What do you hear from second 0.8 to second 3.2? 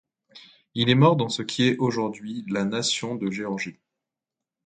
est mort dans ce qui est aujourd'hui la nation